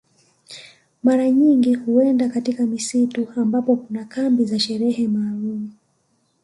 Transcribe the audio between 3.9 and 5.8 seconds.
kambi za sherehe maalum